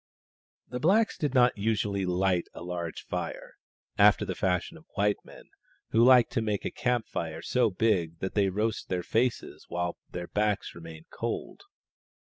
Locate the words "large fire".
2.63-3.57